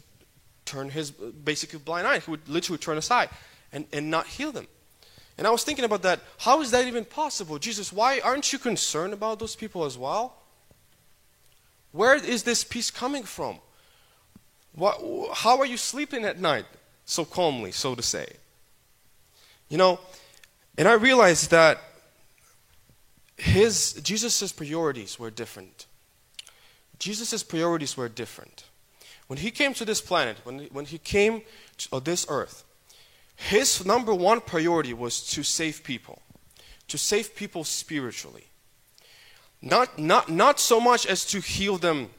turn 0.67 0.91
his 0.91 1.11
basically 1.11 1.79
blind 1.79 2.07
eye. 2.07 2.19
He 2.19 2.31
would 2.31 2.47
literally 2.51 2.79
turn 2.79 2.99
aside 2.99 3.31
and, 3.73 3.87
and 3.95 4.11
not 4.11 4.27
heal 4.27 4.53
them. 4.53 4.67
And 5.39 5.47
I 5.47 5.51
was 5.51 5.65
thinking 5.65 5.85
about 5.85 6.03
that. 6.03 6.21
How 6.39 6.61
is 6.61 6.71
that 6.73 6.87
even 6.87 7.05
possible? 7.05 7.59
Jesus, 7.59 7.93
why 7.93 8.21
aren't 8.21 8.53
you 8.53 8.59
concerned 8.59 9.13
about 9.13 9.39
those 9.39 9.57
people 9.57 9.85
as 9.85 9.97
well? 9.97 10.37
Where 11.93 12.15
is 12.15 12.43
this 12.43 12.65
peace 12.65 12.91
coming 12.91 13.23
from? 13.23 13.59
What, 14.75 15.01
how 15.35 15.59
are 15.59 15.67
you 15.67 15.77
sleeping 15.77 16.25
at 16.25 16.41
night 16.41 16.65
so 17.05 17.25
calmly, 17.25 17.73
so 17.73 17.95
to 17.95 18.03
say? 18.03 18.27
You 19.69 19.79
know, 19.79 20.01
and 20.77 20.89
I 20.89 20.95
realized 20.95 21.51
that 21.51 21.79
his 23.37 23.95
Jesus' 23.95 24.53
priorities 24.53 25.19
were 25.19 25.31
different. 25.31 25.87
Jesus' 26.99 27.43
priorities 27.43 27.97
were 27.97 28.09
different. 28.09 28.65
When 29.27 29.39
he 29.39 29.51
came 29.51 29.75
to 29.75 29.85
this 29.85 30.01
planet, 30.01 30.39
when, 30.45 30.61
when 30.73 30.85
he 30.85 30.99
came 30.99 31.43
to 31.79 32.01
this 32.01 32.27
earth, 32.29 32.65
his 33.37 33.85
number 33.85 34.15
one 34.15 34.41
priority 34.41 34.95
was 34.95 35.27
to 35.31 35.43
save 35.43 35.83
people, 35.83 36.23
to 36.89 36.99
save 36.99 37.35
people 37.35 37.65
spiritually. 37.65 38.45
Not, 39.61 39.99
not, 39.99 40.29
not 40.29 40.59
so 40.59 40.81
much 40.81 41.07
as 41.07 41.25
to 41.27 41.41
heal 41.41 41.79
them 41.79 42.11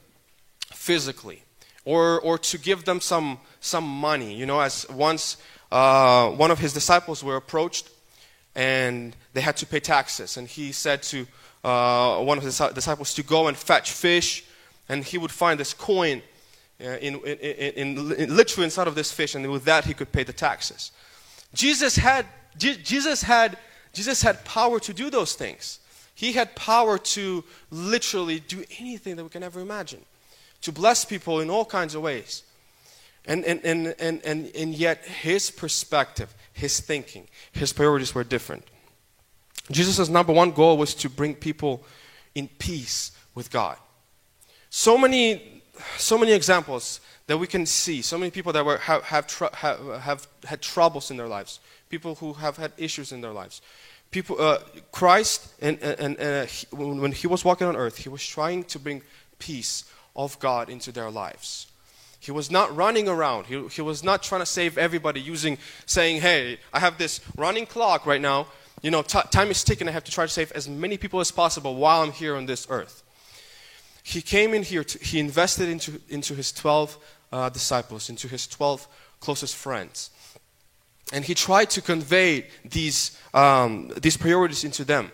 physically 0.72 1.42
or, 1.84 2.20
or 2.20 2.38
to 2.38 2.58
give 2.58 2.84
them 2.84 3.00
some, 3.00 3.38
some 3.60 3.84
money. 3.84 4.34
You 4.34 4.46
know, 4.46 4.60
as 4.60 4.88
once 4.88 5.36
uh, 5.70 6.30
one 6.30 6.50
of 6.50 6.58
his 6.58 6.72
disciples 6.72 7.22
were 7.22 7.36
approached 7.36 7.90
and 8.54 9.14
they 9.32 9.40
had 9.40 9.56
to 9.58 9.66
pay 9.66 9.80
taxes, 9.80 10.36
and 10.36 10.46
he 10.46 10.70
said 10.70 11.02
to 11.02 11.26
uh, 11.64 12.18
one 12.20 12.38
of 12.38 12.44
his 12.44 12.58
disciples 12.74 13.12
to 13.14 13.22
go 13.22 13.48
and 13.48 13.56
fetch 13.56 13.90
fish, 13.90 14.44
and 14.88 15.02
he 15.02 15.18
would 15.18 15.32
find 15.32 15.58
this 15.58 15.74
coin 15.74 16.22
Uh, 16.80 16.98
in, 17.00 17.14
in, 17.20 17.38
in, 17.38 18.12
in, 18.12 18.36
literally 18.36 18.64
inside 18.64 18.88
of 18.88 18.96
this 18.96 19.12
fish, 19.12 19.36
and 19.36 19.48
with 19.50 19.64
that 19.64 19.84
he 19.84 19.94
could 19.94 20.10
pay 20.10 20.24
the 20.24 20.32
taxes. 20.32 20.90
Jesus 21.54 21.96
had, 21.96 22.26
Jesus 22.58 23.22
had, 23.22 23.56
Jesus 23.92 24.22
had 24.22 24.44
power 24.44 24.80
to 24.80 24.92
do 24.92 25.08
those 25.08 25.34
things. 25.34 25.78
He 26.16 26.32
had 26.32 26.56
power 26.56 26.98
to 26.98 27.44
literally 27.70 28.40
do 28.40 28.64
anything 28.80 29.14
that 29.16 29.22
we 29.22 29.30
can 29.30 29.44
ever 29.44 29.60
imagine, 29.60 30.04
to 30.62 30.72
bless 30.72 31.04
people 31.04 31.40
in 31.40 31.48
all 31.48 31.64
kinds 31.64 31.94
of 31.94 32.02
ways. 32.02 32.42
And, 33.26 33.44
and, 33.44 33.64
and, 33.64 33.94
and, 34.00 34.20
and, 34.24 34.50
and 34.54 34.74
yet, 34.74 35.04
his 35.04 35.50
perspective, 35.50 36.34
his 36.52 36.80
thinking, 36.80 37.28
his 37.52 37.72
priorities 37.72 38.14
were 38.14 38.24
different. 38.24 38.64
Jesus' 39.70 40.08
number 40.08 40.32
one 40.32 40.50
goal 40.50 40.76
was 40.76 40.94
to 40.96 41.08
bring 41.08 41.34
people 41.34 41.84
in 42.34 42.48
peace 42.48 43.12
with 43.34 43.50
God. 43.50 43.76
So 44.70 44.98
many, 44.98 45.53
so 45.96 46.18
many 46.18 46.32
examples 46.32 47.00
that 47.26 47.38
we 47.38 47.46
can 47.46 47.66
see. 47.66 48.02
So 48.02 48.18
many 48.18 48.30
people 48.30 48.52
that 48.52 48.64
were, 48.64 48.78
have, 48.78 49.02
have, 49.04 49.26
tr- 49.26 49.54
have, 49.54 50.00
have 50.00 50.26
had 50.44 50.60
troubles 50.60 51.10
in 51.10 51.16
their 51.16 51.28
lives, 51.28 51.60
people 51.88 52.16
who 52.16 52.34
have 52.34 52.56
had 52.56 52.72
issues 52.76 53.12
in 53.12 53.20
their 53.20 53.32
lives. 53.32 53.62
People, 54.10 54.40
uh, 54.40 54.58
Christ, 54.92 55.52
and, 55.60 55.78
and, 55.82 55.98
and 56.00 56.20
uh, 56.20 56.46
he, 56.46 56.66
when 56.70 57.12
he 57.12 57.26
was 57.26 57.44
walking 57.44 57.66
on 57.66 57.76
earth, 57.76 57.98
he 57.98 58.08
was 58.08 58.24
trying 58.24 58.64
to 58.64 58.78
bring 58.78 59.02
peace 59.38 59.84
of 60.14 60.38
God 60.38 60.68
into 60.68 60.92
their 60.92 61.10
lives. 61.10 61.66
He 62.20 62.30
was 62.30 62.50
not 62.50 62.74
running 62.74 63.08
around. 63.08 63.46
He, 63.46 63.66
he 63.68 63.82
was 63.82 64.02
not 64.02 64.22
trying 64.22 64.40
to 64.40 64.46
save 64.46 64.78
everybody 64.78 65.20
using, 65.20 65.58
saying, 65.84 66.22
hey, 66.22 66.58
I 66.72 66.80
have 66.80 66.96
this 66.96 67.20
running 67.36 67.66
clock 67.66 68.06
right 68.06 68.20
now. 68.20 68.46
You 68.80 68.90
know, 68.90 69.02
t- 69.02 69.20
time 69.30 69.50
is 69.50 69.62
ticking. 69.62 69.88
I 69.88 69.92
have 69.92 70.04
to 70.04 70.12
try 70.12 70.24
to 70.24 70.32
save 70.32 70.50
as 70.52 70.68
many 70.68 70.96
people 70.96 71.20
as 71.20 71.30
possible 71.30 71.74
while 71.74 72.02
I'm 72.02 72.12
here 72.12 72.36
on 72.36 72.46
this 72.46 72.66
earth. 72.70 73.03
He 74.06 74.20
came 74.20 74.52
in 74.52 74.62
here, 74.62 74.84
to, 74.84 74.98
he 74.98 75.18
invested 75.18 75.70
into, 75.70 75.98
into 76.10 76.34
his 76.34 76.52
12 76.52 76.98
uh, 77.32 77.48
disciples, 77.48 78.10
into 78.10 78.28
his 78.28 78.46
12 78.46 78.86
closest 79.18 79.56
friends. 79.56 80.10
And 81.10 81.24
he 81.24 81.34
tried 81.34 81.70
to 81.70 81.80
convey 81.80 82.46
these, 82.66 83.18
um, 83.32 83.90
these 83.96 84.18
priorities 84.18 84.62
into 84.62 84.84
them. 84.84 85.10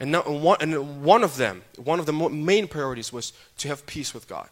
And, 0.00 0.10
not, 0.10 0.28
one, 0.28 0.58
and 0.60 1.04
one 1.04 1.22
of 1.22 1.36
them, 1.36 1.62
one 1.76 2.00
of 2.00 2.06
the 2.06 2.12
main 2.12 2.66
priorities 2.66 3.12
was 3.12 3.32
to 3.58 3.68
have 3.68 3.86
peace 3.86 4.12
with 4.12 4.26
God, 4.26 4.48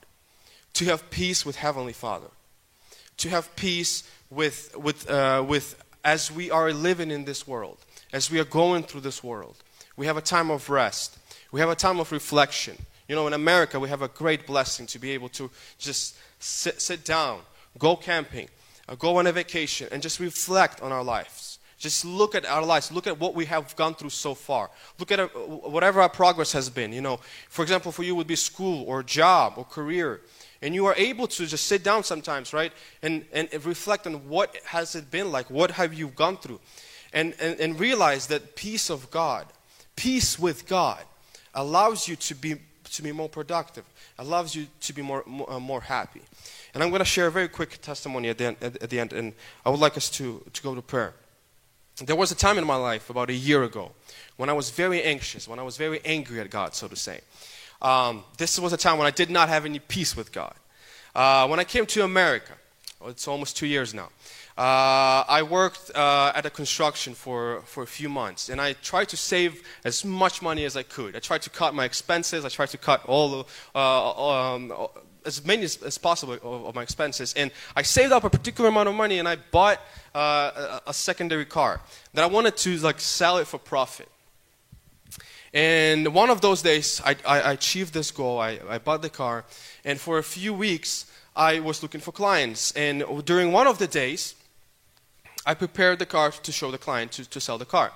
to 0.74 0.84
have 0.84 1.10
peace 1.10 1.44
with 1.44 1.56
Heavenly 1.56 1.92
Father, 1.92 2.28
to 3.16 3.28
have 3.30 3.54
peace 3.56 4.08
with, 4.30 4.76
with, 4.78 5.10
uh, 5.10 5.44
with 5.46 5.82
as 6.04 6.30
we 6.30 6.52
are 6.52 6.72
living 6.72 7.10
in 7.10 7.24
this 7.24 7.48
world, 7.48 7.78
as 8.12 8.30
we 8.30 8.38
are 8.38 8.44
going 8.44 8.84
through 8.84 9.00
this 9.00 9.24
world. 9.24 9.56
We 9.96 10.06
have 10.06 10.16
a 10.16 10.22
time 10.22 10.52
of 10.52 10.70
rest, 10.70 11.18
we 11.50 11.58
have 11.58 11.68
a 11.68 11.74
time 11.74 11.98
of 11.98 12.12
reflection. 12.12 12.78
You 13.10 13.16
know, 13.16 13.26
in 13.26 13.32
America, 13.32 13.80
we 13.80 13.88
have 13.88 14.02
a 14.02 14.08
great 14.08 14.46
blessing 14.46 14.86
to 14.86 15.00
be 15.00 15.10
able 15.10 15.30
to 15.30 15.50
just 15.78 16.16
sit, 16.38 16.80
sit 16.80 17.04
down, 17.04 17.40
go 17.76 17.96
camping, 17.96 18.48
uh, 18.88 18.94
go 18.94 19.16
on 19.16 19.26
a 19.26 19.32
vacation, 19.32 19.88
and 19.90 20.00
just 20.00 20.20
reflect 20.20 20.80
on 20.80 20.92
our 20.92 21.02
lives. 21.02 21.58
Just 21.76 22.04
look 22.04 22.36
at 22.36 22.46
our 22.46 22.64
lives. 22.64 22.92
Look 22.92 23.08
at 23.08 23.18
what 23.18 23.34
we 23.34 23.46
have 23.46 23.74
gone 23.74 23.96
through 23.96 24.10
so 24.10 24.36
far. 24.36 24.70
Look 25.00 25.10
at 25.10 25.18
our, 25.18 25.26
whatever 25.26 26.00
our 26.00 26.08
progress 26.08 26.52
has 26.52 26.70
been. 26.70 26.92
You 26.92 27.00
know, 27.00 27.18
for 27.48 27.62
example, 27.62 27.90
for 27.90 28.04
you 28.04 28.14
would 28.14 28.28
be 28.28 28.36
school 28.36 28.84
or 28.86 29.02
job 29.02 29.54
or 29.56 29.64
career, 29.64 30.20
and 30.62 30.72
you 30.72 30.86
are 30.86 30.94
able 30.96 31.26
to 31.26 31.46
just 31.46 31.66
sit 31.66 31.82
down 31.82 32.04
sometimes, 32.04 32.52
right, 32.52 32.72
and 33.02 33.24
and 33.32 33.48
reflect 33.66 34.06
on 34.06 34.28
what 34.28 34.54
has 34.66 34.94
it 34.94 35.10
been 35.10 35.32
like. 35.32 35.50
What 35.50 35.72
have 35.72 35.92
you 35.92 36.10
gone 36.14 36.36
through, 36.36 36.60
and 37.12 37.34
and, 37.40 37.58
and 37.58 37.80
realize 37.80 38.28
that 38.28 38.54
peace 38.54 38.88
of 38.88 39.10
God, 39.10 39.46
peace 39.96 40.38
with 40.38 40.68
God, 40.68 41.02
allows 41.54 42.06
you 42.06 42.14
to 42.14 42.36
be 42.36 42.54
to 42.90 43.02
be 43.02 43.12
more 43.12 43.28
productive, 43.28 43.84
allows 44.18 44.54
you 44.54 44.66
to 44.80 44.92
be 44.92 45.02
more, 45.02 45.22
more, 45.26 45.50
uh, 45.52 45.60
more 45.60 45.80
happy. 45.80 46.22
And 46.74 46.82
I'm 46.82 46.90
going 46.90 47.00
to 47.00 47.04
share 47.04 47.26
a 47.26 47.30
very 47.30 47.48
quick 47.48 47.80
testimony 47.80 48.28
at 48.28 48.38
the, 48.38 48.46
end, 48.46 48.56
at, 48.60 48.82
at 48.82 48.90
the 48.90 49.00
end, 49.00 49.12
and 49.12 49.32
I 49.64 49.70
would 49.70 49.80
like 49.80 49.96
us 49.96 50.10
to, 50.10 50.42
to 50.52 50.62
go 50.62 50.74
to 50.74 50.82
prayer. 50.82 51.14
There 52.04 52.16
was 52.16 52.32
a 52.32 52.34
time 52.34 52.56
in 52.58 52.66
my 52.66 52.76
life 52.76 53.10
about 53.10 53.28
a 53.28 53.34
year 53.34 53.62
ago 53.62 53.92
when 54.36 54.48
I 54.48 54.52
was 54.52 54.70
very 54.70 55.02
anxious, 55.02 55.46
when 55.46 55.58
I 55.58 55.62
was 55.62 55.76
very 55.76 56.00
angry 56.04 56.40
at 56.40 56.50
God, 56.50 56.74
so 56.74 56.88
to 56.88 56.96
say. 56.96 57.20
Um, 57.82 58.24
this 58.38 58.58
was 58.58 58.72
a 58.72 58.76
time 58.76 58.98
when 58.98 59.06
I 59.06 59.10
did 59.10 59.30
not 59.30 59.48
have 59.48 59.64
any 59.64 59.78
peace 59.78 60.16
with 60.16 60.32
God. 60.32 60.54
Uh, 61.14 61.46
when 61.48 61.60
I 61.60 61.64
came 61.64 61.86
to 61.86 62.04
America, 62.04 62.52
it's 63.06 63.26
almost 63.26 63.56
two 63.56 63.66
years 63.66 63.94
now, 63.94 64.08
uh, 64.60 65.24
I 65.26 65.42
worked 65.42 65.90
uh, 65.94 66.32
at 66.34 66.44
a 66.44 66.50
construction 66.50 67.14
for, 67.14 67.62
for 67.64 67.82
a 67.82 67.86
few 67.86 68.10
months, 68.10 68.50
and 68.50 68.60
I 68.60 68.74
tried 68.74 69.08
to 69.08 69.16
save 69.16 69.62
as 69.86 70.04
much 70.04 70.42
money 70.42 70.66
as 70.66 70.76
I 70.76 70.82
could. 70.82 71.16
I 71.16 71.18
tried 71.20 71.40
to 71.42 71.50
cut 71.50 71.72
my 71.72 71.86
expenses. 71.86 72.44
I 72.44 72.50
tried 72.50 72.68
to 72.68 72.76
cut 72.76 73.06
all 73.06 73.28
the, 73.30 73.44
uh, 73.74 74.52
um, 74.52 74.70
as 75.24 75.46
many 75.46 75.62
as, 75.62 75.82
as 75.82 75.96
possible 75.96 76.34
of, 76.34 76.66
of, 76.66 76.74
my 76.74 76.82
expenses. 76.82 77.32
And 77.38 77.52
I 77.74 77.80
saved 77.80 78.12
up 78.12 78.22
a 78.24 78.28
particular 78.28 78.68
amount 78.68 78.90
of 78.90 78.94
money, 78.94 79.18
and 79.18 79.26
I 79.26 79.36
bought 79.36 79.80
uh, 80.14 80.80
a, 80.86 80.90
a 80.90 80.92
secondary 80.92 81.46
car 81.46 81.80
that 82.12 82.22
I 82.22 82.26
wanted 82.26 82.58
to 82.58 82.76
like 82.80 83.00
sell 83.00 83.38
it 83.38 83.46
for 83.46 83.56
profit. 83.56 84.10
And 85.54 86.12
one 86.12 86.28
of 86.28 86.42
those 86.42 86.60
days, 86.60 87.00
I, 87.02 87.16
I, 87.26 87.52
achieved 87.52 87.94
this 87.94 88.10
goal. 88.10 88.38
I, 88.38 88.58
I 88.68 88.76
bought 88.76 89.00
the 89.00 89.08
car, 89.08 89.46
and 89.86 89.98
for 89.98 90.18
a 90.18 90.22
few 90.22 90.52
weeks, 90.52 91.10
I 91.34 91.60
was 91.60 91.82
looking 91.82 92.02
for 92.02 92.12
clients. 92.12 92.72
And 92.72 93.24
during 93.24 93.52
one 93.52 93.66
of 93.66 93.78
the 93.78 93.86
days, 93.86 94.34
I 95.50 95.54
prepared 95.54 95.98
the 95.98 96.06
car 96.06 96.30
to 96.30 96.52
show 96.52 96.70
the 96.70 96.78
client 96.78 97.10
to, 97.16 97.28
to 97.28 97.40
sell 97.40 97.58
the 97.58 97.64
car. 97.64 97.90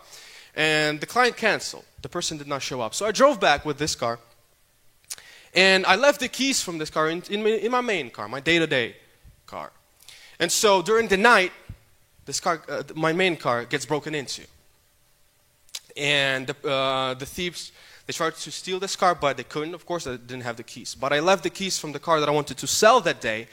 And 0.56 1.00
the 1.00 1.06
client 1.06 1.36
canceled. 1.36 1.84
The 2.02 2.08
person 2.08 2.36
did 2.36 2.48
not 2.48 2.62
show 2.62 2.80
up. 2.80 2.94
So 2.94 3.06
I 3.06 3.12
drove 3.12 3.38
back 3.38 3.64
with 3.64 3.78
this 3.78 3.94
car. 3.94 4.18
And 5.54 5.86
I 5.86 5.94
left 5.94 6.18
the 6.18 6.26
keys 6.26 6.60
from 6.60 6.78
this 6.78 6.90
car 6.90 7.08
in, 7.08 7.22
in, 7.30 7.46
in 7.46 7.70
my 7.70 7.80
main 7.80 8.10
car, 8.10 8.26
my 8.26 8.40
day 8.40 8.58
to 8.58 8.66
day 8.66 8.96
car. 9.46 9.70
And 10.40 10.50
so 10.50 10.82
during 10.82 11.06
the 11.06 11.16
night, 11.16 11.52
this 12.24 12.40
car, 12.40 12.60
uh, 12.68 12.82
my 12.96 13.12
main 13.12 13.36
car 13.36 13.64
gets 13.66 13.86
broken 13.86 14.16
into. 14.16 14.42
And 15.96 16.48
the, 16.48 16.68
uh, 16.68 17.14
the 17.14 17.26
thieves, 17.26 17.70
they 18.06 18.12
tried 18.12 18.34
to 18.34 18.50
steal 18.50 18.80
this 18.80 18.96
car, 18.96 19.14
but 19.14 19.36
they 19.36 19.44
couldn't. 19.44 19.74
Of 19.74 19.86
course, 19.86 20.08
I 20.08 20.16
didn't 20.16 20.42
have 20.42 20.56
the 20.56 20.64
keys. 20.64 20.96
But 20.96 21.12
I 21.12 21.20
left 21.20 21.44
the 21.44 21.50
keys 21.50 21.78
from 21.78 21.92
the 21.92 22.00
car 22.00 22.18
that 22.18 22.28
I 22.28 22.32
wanted 22.32 22.56
to 22.58 22.66
sell 22.66 23.00
that 23.02 23.20
day 23.20 23.46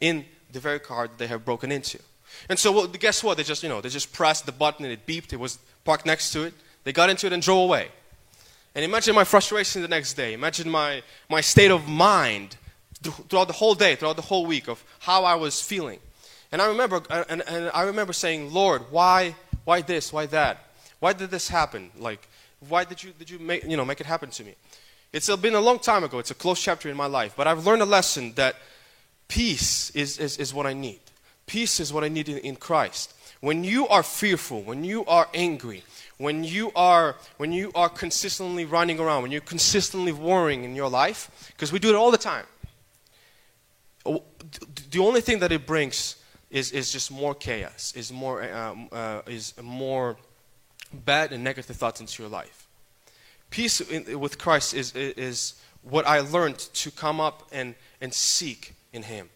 in 0.00 0.26
the 0.52 0.60
very 0.60 0.78
car 0.78 1.08
that 1.08 1.18
they 1.18 1.26
have 1.26 1.44
broken 1.44 1.72
into. 1.72 1.98
And 2.48 2.58
so, 2.58 2.72
well, 2.72 2.86
guess 2.86 3.22
what? 3.22 3.36
They 3.36 3.42
just, 3.42 3.62
you 3.62 3.68
know, 3.68 3.80
they 3.80 3.88
just 3.88 4.12
pressed 4.12 4.46
the 4.46 4.52
button 4.52 4.84
and 4.84 4.92
it 4.92 5.06
beeped. 5.06 5.32
It 5.32 5.40
was 5.40 5.58
parked 5.84 6.06
next 6.06 6.32
to 6.32 6.44
it. 6.44 6.54
They 6.84 6.92
got 6.92 7.10
into 7.10 7.26
it 7.26 7.32
and 7.32 7.42
drove 7.42 7.64
away. 7.64 7.88
And 8.74 8.84
imagine 8.84 9.14
my 9.14 9.24
frustration 9.24 9.82
the 9.82 9.88
next 9.88 10.14
day. 10.14 10.32
Imagine 10.32 10.70
my, 10.70 11.02
my 11.28 11.40
state 11.40 11.70
of 11.70 11.88
mind 11.88 12.56
throughout 13.02 13.48
the 13.48 13.54
whole 13.54 13.74
day, 13.74 13.96
throughout 13.96 14.16
the 14.16 14.22
whole 14.22 14.46
week 14.46 14.68
of 14.68 14.82
how 15.00 15.24
I 15.24 15.34
was 15.34 15.60
feeling. 15.60 15.98
And 16.50 16.62
I 16.62 16.66
remember, 16.66 17.02
uh, 17.10 17.24
and, 17.28 17.42
and 17.48 17.70
I 17.74 17.82
remember 17.82 18.12
saying, 18.12 18.52
Lord, 18.52 18.82
why, 18.90 19.34
why 19.64 19.82
this, 19.82 20.12
why 20.12 20.26
that? 20.26 20.58
Why 21.00 21.12
did 21.12 21.30
this 21.30 21.48
happen? 21.48 21.90
Like, 21.98 22.28
why 22.68 22.84
did 22.84 23.02
you, 23.02 23.12
did 23.18 23.28
you 23.28 23.38
make, 23.38 23.64
you 23.64 23.76
know, 23.76 23.84
make 23.84 24.00
it 24.00 24.06
happen 24.06 24.30
to 24.30 24.44
me? 24.44 24.54
It's 25.12 25.34
been 25.36 25.54
a 25.54 25.60
long 25.60 25.78
time 25.78 26.04
ago. 26.04 26.18
It's 26.18 26.30
a 26.30 26.34
close 26.34 26.62
chapter 26.62 26.88
in 26.88 26.96
my 26.96 27.06
life. 27.06 27.34
But 27.36 27.46
I've 27.46 27.66
learned 27.66 27.82
a 27.82 27.86
lesson 27.86 28.32
that 28.34 28.56
peace 29.28 29.90
is, 29.90 30.18
is, 30.18 30.38
is 30.38 30.54
what 30.54 30.66
I 30.66 30.72
need. 30.72 31.00
Peace 31.52 31.80
is 31.80 31.92
what 31.92 32.02
I 32.02 32.08
need 32.08 32.30
in, 32.30 32.38
in 32.38 32.56
Christ. 32.56 33.12
When 33.40 33.62
you 33.62 33.86
are 33.88 34.02
fearful, 34.02 34.62
when 34.62 34.84
you 34.84 35.04
are 35.04 35.28
angry, 35.34 35.84
when 36.16 36.44
you 36.44 36.72
are 36.74 37.16
when 37.36 37.52
you 37.52 37.70
are 37.74 37.90
consistently 37.90 38.64
running 38.64 38.98
around, 38.98 39.20
when 39.20 39.32
you're 39.32 39.42
consistently 39.42 40.12
worrying 40.12 40.64
in 40.64 40.74
your 40.74 40.88
life, 40.88 41.52
because 41.54 41.70
we 41.70 41.78
do 41.78 41.90
it 41.90 41.94
all 41.94 42.10
the 42.10 42.16
time. 42.16 42.46
Oh, 44.06 44.22
the 44.90 45.00
only 45.00 45.20
thing 45.20 45.40
that 45.40 45.52
it 45.52 45.66
brings 45.66 46.16
is, 46.48 46.72
is 46.72 46.90
just 46.90 47.10
more 47.10 47.34
chaos, 47.34 47.92
is 47.94 48.10
more, 48.10 48.42
um, 48.50 48.88
uh, 48.90 49.20
is 49.26 49.52
more 49.60 50.16
bad 51.04 51.32
and 51.32 51.44
negative 51.44 51.76
thoughts 51.76 52.00
into 52.00 52.22
your 52.22 52.30
life. 52.30 52.66
Peace 53.50 53.82
in, 53.82 54.18
with 54.18 54.38
Christ 54.38 54.72
is, 54.72 54.94
is 54.94 55.60
what 55.82 56.06
I 56.06 56.20
learned 56.20 56.60
to 56.60 56.90
come 56.90 57.20
up 57.20 57.46
and, 57.52 57.74
and 58.00 58.14
seek 58.14 58.72
in 58.94 59.02
Him. 59.02 59.28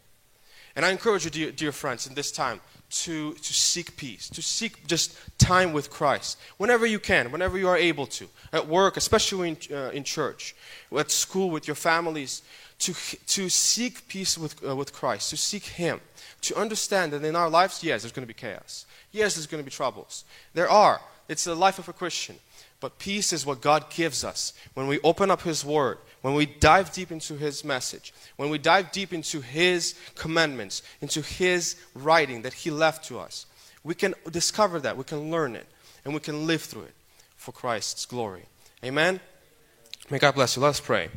And 0.77 0.85
I 0.85 0.91
encourage 0.91 1.25
you, 1.25 1.31
dear, 1.31 1.51
dear 1.51 1.73
friends, 1.73 2.07
in 2.07 2.15
this 2.15 2.31
time 2.31 2.61
to, 2.91 3.33
to 3.33 3.55
seek 3.55 3.97
peace, 3.97 4.29
to 4.29 4.43
seek 4.43 4.87
just 4.87 5.17
time 5.39 5.73
with 5.73 5.91
Christ 5.91 6.39
whenever 6.59 6.87
you 6.87 6.99
can, 6.99 7.33
whenever 7.33 7.59
you 7.59 7.67
are 7.67 7.77
able 7.77 8.07
to. 8.09 8.29
At 8.53 8.69
work, 8.69 8.97
especially 8.97 9.49
in, 9.49 9.77
uh, 9.77 9.91
in 9.91 10.05
church, 10.05 10.55
at 10.97 11.11
school, 11.11 11.51
with 11.51 11.67
your 11.67 11.75
families, 11.75 12.43
to, 12.81 12.93
to 13.29 13.49
seek 13.49 14.07
peace 14.07 14.37
with, 14.37 14.63
uh, 14.67 14.77
with 14.77 14.93
Christ, 14.93 15.31
to 15.31 15.37
seek 15.37 15.65
Him, 15.65 16.01
to 16.43 16.57
understand 16.57 17.13
that 17.13 17.25
in 17.25 17.35
our 17.35 17.49
lives, 17.49 17.83
yes, 17.83 18.03
there's 18.03 18.13
going 18.13 18.27
to 18.27 18.33
be 18.33 18.39
chaos. 18.39 18.85
Yes, 19.13 19.35
there's 19.35 19.47
going 19.47 19.63
to 19.63 19.65
be 19.65 19.75
troubles. 19.75 20.25
There 20.53 20.69
are. 20.69 21.01
It's 21.29 21.45
the 21.45 21.55
life 21.55 21.79
of 21.79 21.89
a 21.89 21.93
Christian. 21.93 22.37
But 22.81 22.99
peace 22.99 23.33
is 23.33 23.47
what 23.47 23.61
God 23.61 23.91
gives 23.91 24.23
us 24.23 24.53
when 24.75 24.87
we 24.87 25.01
open 25.01 25.31
up 25.31 25.43
His 25.43 25.65
Word, 25.65 25.99
when 26.21 26.35
we 26.35 26.47
dive 26.47 26.93
deep 26.93 27.11
into 27.11 27.35
His 27.35 27.65
message, 27.65 28.13
when 28.37 28.51
we 28.51 28.59
dive 28.59 28.93
deep 28.93 29.13
into 29.13 29.41
His 29.41 29.95
commandments, 30.15 30.83
into 31.01 31.23
His 31.23 31.77
writing 31.95 32.43
that 32.43 32.53
He 32.53 32.71
left 32.71 33.05
to 33.07 33.19
us. 33.19 33.47
We 33.83 33.95
can 33.95 34.15
discover 34.31 34.81
that, 34.81 34.97
we 34.97 35.05
can 35.05 35.31
learn 35.31 35.57
it, 35.57 35.67
and 36.05 36.13
we 36.13 36.21
can 36.21 36.47
live 36.47 36.63
through 36.63 36.83
it 36.83 36.95
for 37.37 37.53
Christ's 37.53 38.05
glory. 38.05 38.45
Amen? 38.85 39.21
May 40.11 40.19
God 40.19 40.35
bless 40.35 40.57
you. 40.57 40.63
Let 40.63 40.71
us 40.71 40.81
pray. 40.81 41.09